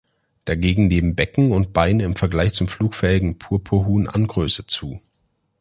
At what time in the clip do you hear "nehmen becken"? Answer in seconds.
0.87-1.51